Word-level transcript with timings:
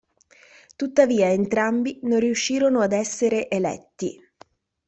Tuttavia 0.77 1.29
entrambi 1.31 1.99
non 2.01 2.19
riuscirono 2.19 2.79
ad 2.79 2.91
essere 2.91 3.47
eletti. 3.51 4.19